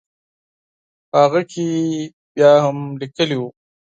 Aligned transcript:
په 1.09 1.17
هغه 1.23 1.41
کې 1.51 1.67
بیا 2.35 2.51
هم 2.65 2.77
لیکلي 3.01 3.37
وو. 3.39 3.49